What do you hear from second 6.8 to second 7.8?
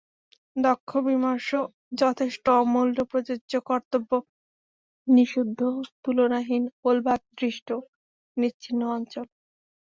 ওলবাঘ, দৃষ্ট,